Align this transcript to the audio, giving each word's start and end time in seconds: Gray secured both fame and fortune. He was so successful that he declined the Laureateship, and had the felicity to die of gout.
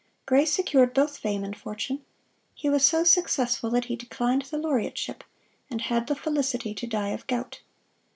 Gray 0.25 0.45
secured 0.45 0.95
both 0.95 1.19
fame 1.19 1.43
and 1.43 1.55
fortune. 1.55 2.03
He 2.55 2.69
was 2.71 2.83
so 2.83 3.03
successful 3.03 3.69
that 3.69 3.85
he 3.85 3.95
declined 3.95 4.41
the 4.45 4.57
Laureateship, 4.57 5.23
and 5.69 5.79
had 5.79 6.07
the 6.07 6.15
felicity 6.15 6.73
to 6.73 6.87
die 6.87 7.09
of 7.09 7.27
gout. 7.27 7.61